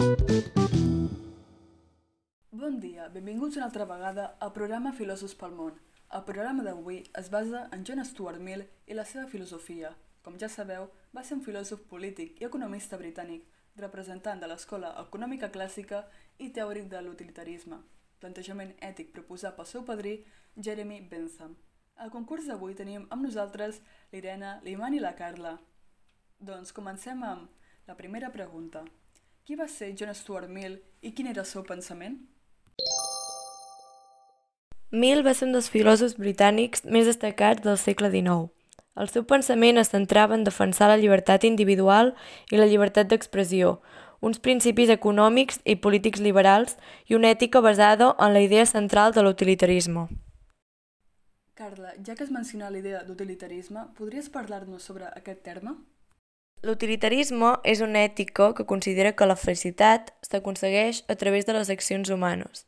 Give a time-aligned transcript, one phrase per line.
[0.00, 0.16] Bon
[2.80, 5.76] dia, benvinguts una altra vegada al programa Filòsofs pel món.
[6.16, 9.92] El programa d'avui es basa en John Stuart Mill i la seva filosofia.
[10.24, 13.44] Com ja sabeu, va ser un filòsof polític i economista britànic,
[13.76, 16.08] representant de l'escola econòmica clàssica
[16.38, 17.84] i teòric de l'utilitarisme,
[18.24, 20.24] plantejament ètic proposat pel seu padrí
[20.56, 21.60] Jeremy Bentham.
[22.00, 25.60] Al concurs d'avui tenim amb nosaltres l'Irene, l'Iman i la Carla.
[26.40, 27.52] Doncs comencem amb
[27.84, 28.88] la primera pregunta.
[29.50, 32.12] Qui va ser John Stuart Mill i quin era el seu pensament?
[34.94, 38.46] Mill va ser un dels filòsofs britànics més destacats del segle XIX.
[38.94, 42.14] El seu pensament es centrava en defensar la llibertat individual
[42.54, 43.80] i la llibertat d'expressió,
[44.22, 46.78] uns principis econòmics i polítics liberals
[47.10, 50.06] i una ètica basada en la idea central de l'utilitarisme.
[51.58, 55.80] Carla, ja que has mencionat l'idea d'utilitarisme, podries parlar-nos sobre aquest terme?
[56.62, 62.10] L'utilitarisme és una ètica que considera que la felicitat s'aconsegueix a través de les accions
[62.10, 62.66] humanes,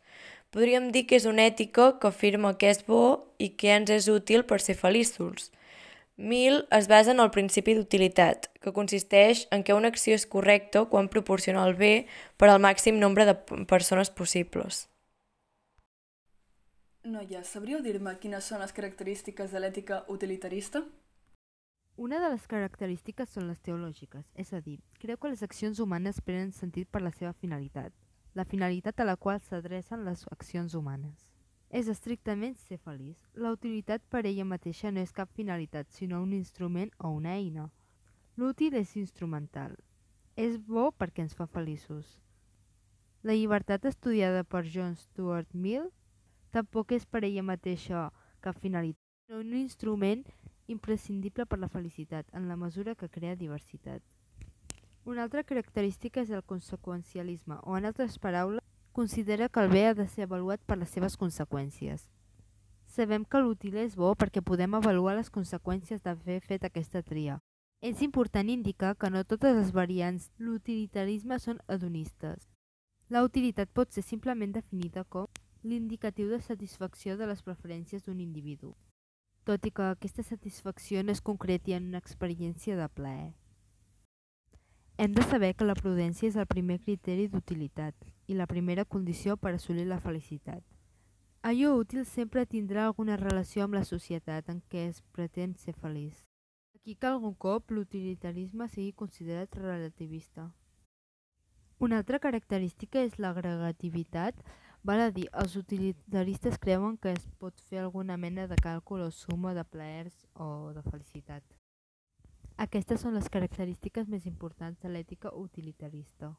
[0.53, 3.05] Podríem dir que és una ètica que afirma que és bo
[3.41, 5.49] i que ens és útil per ser feliços.
[6.21, 10.85] Mill es basa en el principi d'utilitat, que consisteix en que una acció és correcta
[10.93, 11.93] quan proporciona el bé
[12.37, 13.35] per al màxim nombre de
[13.65, 14.89] persones possibles.
[17.09, 20.85] Noia, sabríeu dir-me quines són les característiques de l'ètica utilitarista?
[21.97, 26.21] Una de les característiques són les teològiques, és a dir, creu que les accions humanes
[26.21, 27.93] prenen sentit per la seva finalitat
[28.35, 31.29] la finalitat a la qual s'adrecen les accions humanes.
[31.69, 33.17] És estrictament ser feliç.
[33.35, 37.71] La utilitat per ella mateixa no és cap finalitat, sinó un instrument o una eina.
[38.37, 39.77] L'útil és instrumental.
[40.37, 42.19] És bo perquè ens fa feliços.
[43.23, 45.91] La llibertat estudiada per John Stuart Mill
[46.53, 50.25] tampoc és per ella mateixa cap finalitat, sinó un instrument
[50.67, 54.03] imprescindible per la felicitat, en la mesura que crea diversitat.
[55.05, 59.95] Una altra característica és el conseqüencialisme, o en altres paraules, considera que el bé ha
[59.95, 62.09] de ser avaluat per les seves conseqüències.
[62.87, 67.39] Sabem que l'útil és bo perquè podem avaluar les conseqüències d'haver fet aquesta tria.
[67.81, 72.47] És important indicar que no totes les variants l'utilitarisme són hedonistes.
[73.09, 75.27] La utilitat pot ser simplement definida com
[75.65, 78.77] l'indicatiu de satisfacció de les preferències d'un individu,
[79.45, 83.33] tot i que aquesta satisfacció no es concreti en una experiència de plaer.
[84.99, 87.95] Hem de saber que la prudència és el primer criteri d'utilitat
[88.29, 90.63] i la primera condició per assolir la felicitat.
[91.43, 96.21] Allò útil sempre tindrà alguna relació amb la societat en què es pretén ser feliç.
[96.77, 100.53] Aquí que algun cop l'utilitarisme sigui considerat relativista.
[101.83, 104.39] Una altra característica és l'agregativitat,
[104.83, 109.11] val a dir, els utilitaristes creuen que es pot fer alguna mena de càlcul o
[109.15, 111.43] suma de plaers o de felicitat.
[112.63, 116.35] Aquestes són les característiques més importants de l'ètica utilitarista.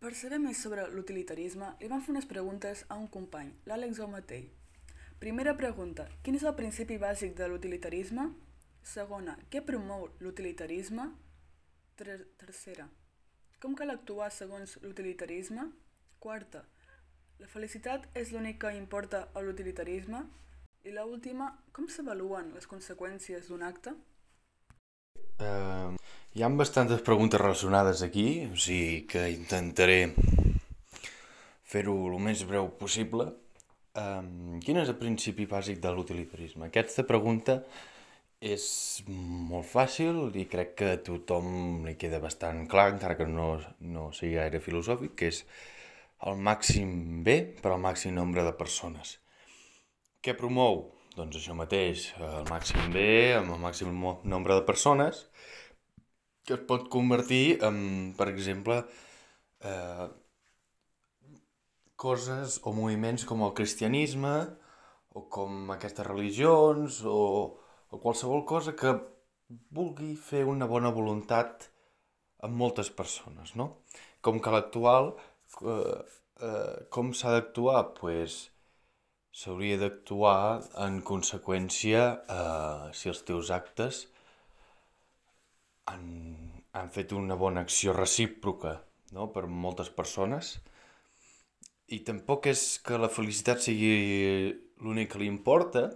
[0.00, 4.46] Per saber més sobre l'utilitarisme, li van fer unes preguntes a un company, l'Àlex Omatell.
[5.20, 8.30] Primera pregunta, quin és el principi bàsic de l'utilitarisme?
[8.80, 11.10] Segona, què promou l'utilitarisme?
[12.00, 12.88] Tercera,
[13.60, 15.66] com cal actuar segons l'utilitarisme?
[16.20, 16.62] Quarta,
[17.40, 20.24] la felicitat és l'únic que importa a l'utilitarisme?
[20.88, 23.92] I la última, com s'avaluen les conseqüències d'un acte?
[25.40, 25.92] Uh,
[26.32, 30.00] hi ha bastantes preguntes relacionades aquí, o sigui que intentaré
[31.70, 33.28] fer-ho el més breu possible.
[34.00, 36.68] Um, quin és el principi bàsic de l'utilitarisme?
[36.70, 37.60] Aquesta pregunta
[38.40, 38.64] és
[39.06, 44.08] molt fàcil i crec que a tothom li queda bastant clar, encara que no, no
[44.16, 45.42] sigui gaire filosòfic, que és
[46.30, 49.18] el màxim bé per al màxim nombre de persones.
[50.24, 50.88] Què promou?
[51.16, 53.92] Doncs això mateix, el màxim bé, amb el màxim
[54.24, 55.26] nombre de persones,
[56.46, 58.80] que es pot convertir en, per exemple,
[59.60, 60.06] eh,
[62.00, 64.34] coses o moviments com el cristianisme,
[65.12, 67.59] o com aquestes religions, o,
[67.90, 68.94] o qualsevol cosa que
[69.74, 71.68] vulgui fer una bona voluntat
[72.46, 73.82] amb moltes persones, no?
[74.24, 75.12] Com que l'actual,
[75.62, 75.98] eh,
[76.46, 77.82] eh, com s'ha d'actuar?
[77.82, 78.38] Doncs pues,
[79.40, 82.00] s'hauria d'actuar en conseqüència
[82.36, 84.06] eh, si els teus actes
[85.90, 86.06] han,
[86.74, 88.80] han fet una bona acció recíproca
[89.14, 89.28] no?
[89.34, 90.56] per moltes persones
[91.94, 93.94] i tampoc és que la felicitat sigui
[94.82, 95.88] l'únic que li importa,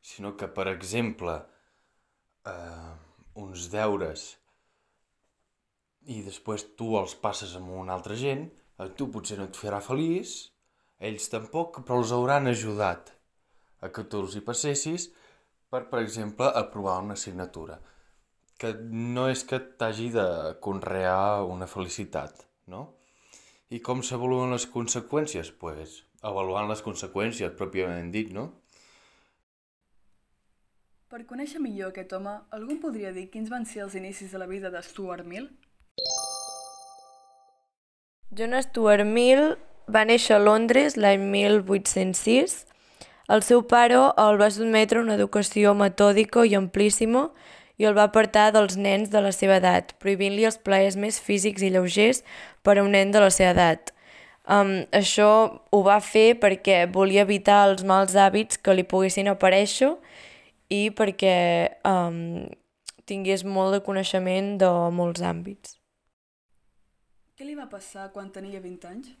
[0.00, 1.36] sinó que, per exemple,
[2.46, 2.92] eh,
[3.40, 4.26] uns deures
[6.08, 8.48] i després tu els passes amb una altra gent,
[8.80, 10.50] a tu potser no et farà feliç,
[11.00, 13.12] ells tampoc, però els hauran ajudat
[13.80, 15.10] a que tu els hi passessis
[15.70, 17.80] per, per exemple, aprovar una assignatura.
[18.60, 20.24] que no és que t'hagi de
[20.60, 22.82] conrear una felicitat, no?
[23.72, 25.48] I com s'avaluen les conseqüències?
[25.62, 28.50] Pues, avaluant les conseqüències, pròpiament dit, no?
[31.10, 34.46] Per conèixer millor aquest home, algú podria dir quins van ser els inicis de la
[34.46, 35.48] vida de Stuart Mill?
[38.30, 39.56] John Stuart Mill
[39.90, 42.54] va néixer a Londres l'any 1806.
[43.26, 47.24] El seu pare el va sotmetre a una educació metòdica i amplíssima
[47.74, 51.66] i el va apartar dels nens de la seva edat, prohibint-li els plaers més físics
[51.66, 52.22] i lleugers
[52.62, 53.90] per a un nen de la seva edat.
[54.46, 59.90] Um, això ho va fer perquè volia evitar els mals hàbits que li poguessin aparèixer
[60.70, 61.36] i perquè
[61.86, 62.46] um,
[63.10, 65.76] tingués molt de coneixement de molts àmbits.
[67.36, 69.12] Què li va passar quan tenia 20 anys?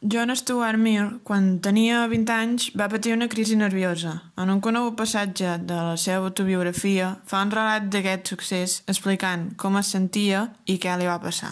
[0.00, 4.12] John Stuart Mill, quan tenia 20 anys, va patir una crisi nerviosa.
[4.38, 9.80] En un conegut passatge de la seva autobiografia, fa un relat d'aquest succés explicant com
[9.80, 11.50] es sentia i què li va passar.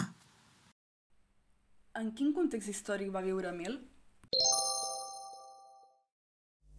[1.99, 3.75] En quin context històric va viure Mill?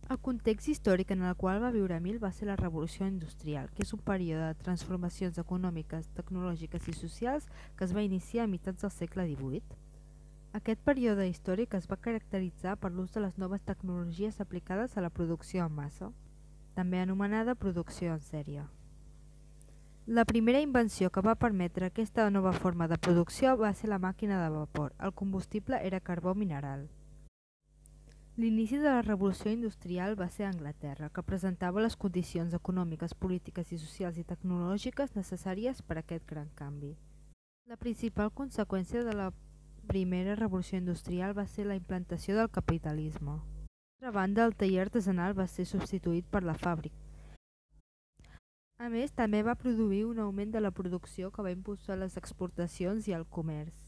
[0.09, 3.83] El context històric en el qual va viure Mill va ser la Revolució Industrial, que
[3.85, 8.81] és un període de transformacions econòmiques, tecnològiques i socials que es va iniciar a mitjans
[8.81, 9.77] del segle XVIII.
[10.57, 15.13] Aquest període històric es va caracteritzar per l'ús de les noves tecnologies aplicades a la
[15.13, 16.09] producció en massa,
[16.75, 18.65] també anomenada producció en sèrie.
[20.07, 24.41] La primera invenció que va permetre aquesta nova forma de producció va ser la màquina
[24.41, 24.95] de vapor.
[24.99, 26.89] El combustible era carbó mineral.
[28.38, 33.73] L'inici de la revolució industrial va ser a Anglaterra, que presentava les condicions econòmiques, polítiques
[33.75, 36.93] i socials i tecnològiques necessàries per a aquest gran canvi.
[37.67, 39.32] La principal conseqüència de la
[39.90, 43.40] primera revolució industrial va ser la implantació del capitalisme.
[43.99, 46.94] D'altra banda, el taller artesanal va ser substituït per la fàbrica.
[48.79, 53.11] A més, també va produir un augment de la producció que va impulsar les exportacions
[53.11, 53.88] i el comerç.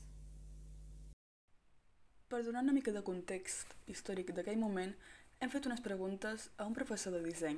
[2.31, 4.93] Per donar una mica de context històric d'aquell moment,
[5.43, 7.57] hem fet unes preguntes a un professor de disseny.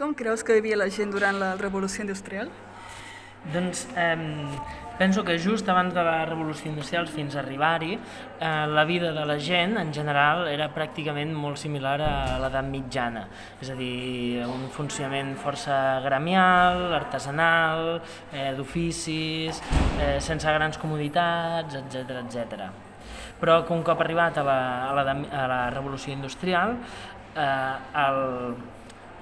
[0.00, 2.48] Com creus que vivia la gent durant la revolució industrial?
[3.52, 4.16] Doncs eh,
[5.00, 9.22] penso que just abans de la revolució industrial fins a arribar-hi, eh, la vida de
[9.24, 13.22] la gent en general era pràcticament molt similar a l'edat mitjana,
[13.64, 19.62] és a dir, un funcionament força gremial, artesanal, eh, d'oficis,
[19.96, 22.68] eh, sense grans comoditats, etc etc.
[23.40, 24.58] Però que un cop arribat a la,
[24.90, 26.76] a la, a la revolució industrial,
[27.40, 28.20] eh, el,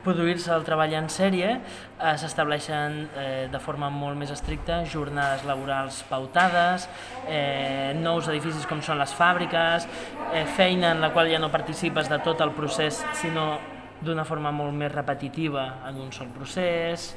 [0.05, 6.03] produir-se el treball en sèrie, eh, s'estableixen eh, de forma molt més estricta jornades laborals
[6.09, 6.89] pautades,
[7.27, 9.89] eh, nous edificis com són les fàbriques,
[10.33, 13.59] eh, feina en la qual ja no participes de tot el procés, sinó
[14.01, 17.15] d'una forma molt més repetitiva en un sol procés.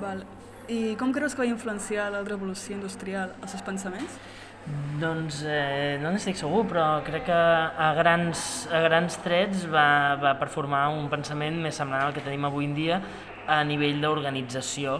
[0.00, 0.24] Val.
[0.68, 4.16] I com creus que va influenciar la revolució industrial als seus pensaments?
[4.64, 10.32] Doncs eh, no n'estic segur, però crec que a grans, a grans trets va, va
[10.40, 13.00] performar un pensament més semblant al que tenim avui en dia
[13.44, 14.96] a nivell d'organització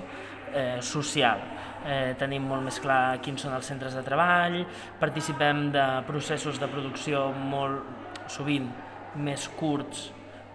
[0.53, 1.41] eh, social.
[1.85, 4.61] Eh, tenim molt més clar quins són els centres de treball,
[5.01, 8.69] participem de processos de producció molt sovint
[9.17, 10.11] més curts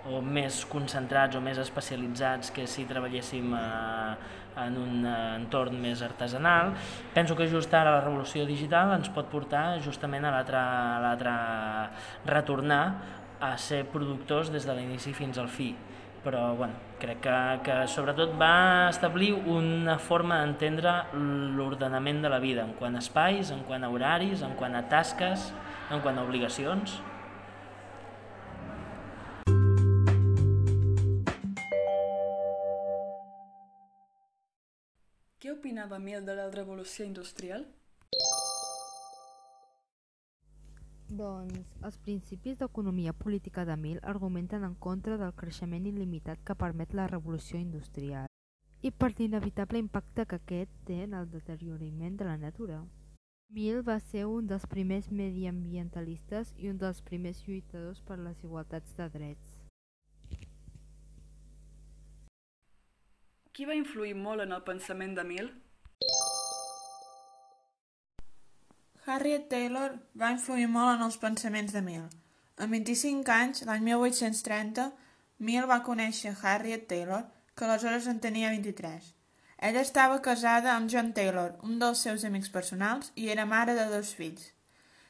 [0.10, 4.14] o més concentrats o més especialitzats que si treballéssim eh,
[4.66, 6.74] en un eh, entorn més artesanal.
[7.14, 11.36] Penso que just ara la revolució digital ens pot portar justament a l'altre
[12.28, 12.84] retornar
[13.40, 15.72] a ser productors des de l'inici fins al fi
[16.24, 20.92] però bueno, crec que, que sobretot va establir una forma d'entendre
[21.56, 24.84] l'ordenament de la vida en quant a espais, en quant a horaris, en quant a
[24.92, 25.50] tasques,
[25.90, 27.00] en quant a obligacions.
[35.50, 37.64] Què opinava Mill de la revolució industrial?
[41.22, 46.94] Doncs els principis d'economia política de Mill argumenten en contra del creixement il·limitat que permet
[47.00, 48.30] la revolució industrial
[48.86, 52.84] i per l'inevitable impacte que aquest té en el deteriorament de la natura.
[53.50, 58.94] Mill va ser un dels primers mediambientalistes i un dels primers lluitadors per les igualtats
[59.02, 59.59] de drets.
[63.60, 65.48] Qui va influir molt en el pensament de Mill?
[69.04, 72.06] Harriet Taylor va influir molt en els pensaments de Mill.
[72.56, 74.88] A 25 anys, l'any 1830,
[75.50, 79.12] Mill va conèixer Harriet Taylor, que aleshores en tenia 23.
[79.60, 83.92] Ella estava casada amb John Taylor, un dels seus amics personals, i era mare de
[83.92, 84.54] dos fills.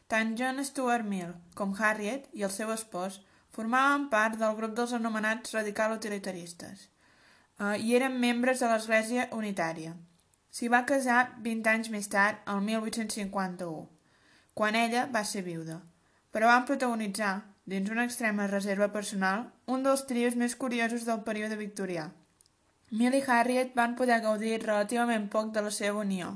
[0.10, 3.22] Tant John Stuart Mill com Harriet i el seu espòs
[3.54, 6.90] formaven part del grup dels anomenats radical utilitaristes
[7.60, 9.96] i eren membres de l'Església Unitària.
[10.50, 13.82] S'hi va casar 20 anys més tard, el 1851,
[14.56, 15.82] quan ella va ser viuda,
[16.32, 17.34] però van protagonitzar,
[17.70, 22.08] dins una extrema reserva personal, un dels trios més curiosos del període victorià.
[22.92, 26.32] Mill i Harriet van poder gaudir relativament poc de la seva unió.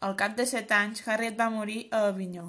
[0.00, 2.46] Al cap de set anys, Harriet va morir a Avinyó.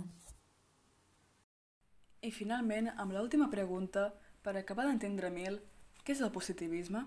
[2.23, 4.07] I finalment, amb l'última pregunta,
[4.45, 5.59] per acabar d'entendre Mill,
[6.05, 7.03] què és el positivisme?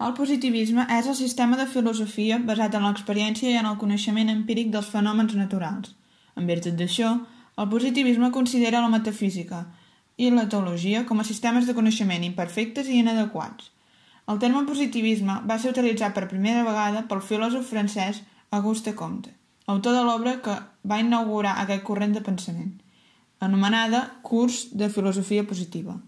[0.00, 4.70] El positivisme és el sistema de filosofia basat en l'experiència i en el coneixement empíric
[4.72, 5.90] dels fenòmens naturals.
[6.40, 7.10] En virtut d'això,
[7.60, 9.58] el positivisme considera la metafísica
[10.16, 13.68] i la teologia com a sistemes de coneixement imperfectes i inadequats.
[14.32, 18.22] El terme positivisme va ser utilitzat per primera vegada pel filòsof francès
[18.56, 19.34] Auguste Comte,
[19.66, 20.54] autor de l'obra que
[20.88, 22.72] va inaugurar aquest corrent de pensament,
[23.38, 26.00] anomenada Curs de Filosofia Positiva.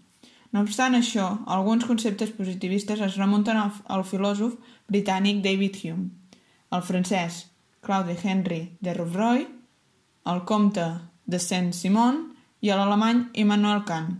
[0.53, 4.53] No obstant això, alguns conceptes positivistes es remunten al, al filòsof
[4.91, 6.11] britànic David Hume,
[6.73, 7.47] el francès
[7.81, 9.47] Claude Henry de Rouvroy,
[10.29, 10.85] el comte
[11.25, 12.21] de Saint-Simon
[12.61, 14.13] i l'alemany Immanuel Kant.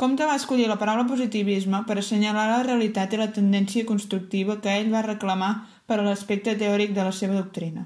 [0.00, 4.72] Comte va escollir la paraula positivisme per assenyalar la realitat i la tendència constructiva que
[4.80, 5.52] ell va reclamar
[5.86, 7.84] per a l'aspecte teòric de la seva doctrina.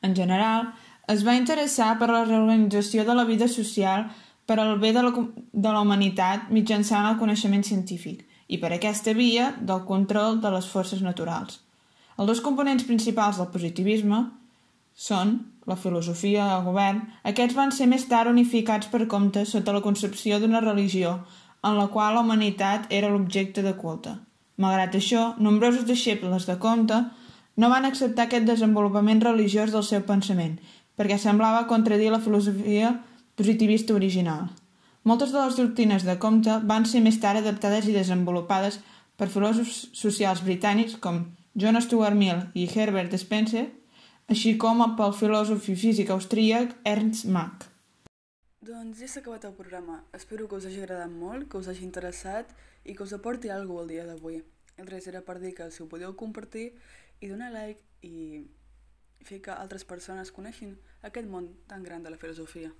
[0.00, 0.70] En general,
[1.12, 4.06] es va interessar per la reorganització de la vida social
[4.48, 9.12] per al bé de la, de la humanitat mitjançant el coneixement científic i per aquesta
[9.12, 11.60] via del control de les forces naturals.
[12.16, 14.22] Els dos components principals del positivisme
[14.98, 15.36] són
[15.68, 17.02] la filosofia i el govern.
[17.28, 21.18] Aquests van ser més tard unificats per compte sota la concepció d'una religió
[21.68, 24.16] en la qual la humanitat era l'objecte de culte.
[24.58, 26.98] Malgrat això, nombrosos deixebles de Comte
[27.58, 30.56] no van acceptar aquest desenvolupament religiós del seu pensament,
[30.98, 32.96] perquè semblava contradir la filosofia
[33.38, 34.48] positivista original.
[35.06, 38.80] Moltes de les doctrines de Comte van ser més tard adaptades i desenvolupades
[39.16, 41.20] per filòsofs socials britànics com
[41.54, 43.68] John Stuart Mill i Herbert Spencer,
[44.28, 47.68] així com pel filòsof i físic austríac Ernst Mach.
[48.68, 50.02] Doncs ja s'ha acabat el programa.
[50.18, 52.50] Espero que us hagi agradat molt, que us hagi interessat
[52.84, 54.42] i que us aporti alguna cosa el dia d'avui.
[54.90, 56.72] Res era per dir que si ho podeu compartir
[57.22, 58.42] i donar like i
[59.22, 60.76] fer que altres persones coneixin
[61.06, 62.74] aquest món tan gran de la filosofia.